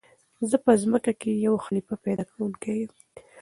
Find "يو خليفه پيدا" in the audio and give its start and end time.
1.47-2.23